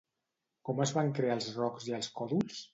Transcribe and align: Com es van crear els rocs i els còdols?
Com 0.69 0.81
es 0.85 0.93
van 0.95 1.13
crear 1.21 1.37
els 1.43 1.51
rocs 1.61 1.89
i 1.93 1.97
els 2.01 2.13
còdols? 2.19 2.69